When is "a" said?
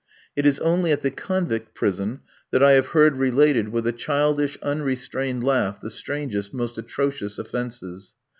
3.85-3.91